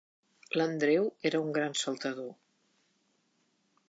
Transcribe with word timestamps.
L'Andreu 0.59 1.03
era 1.31 1.41
un 1.47 1.51
gran 1.57 1.77
saltador. 1.83 2.33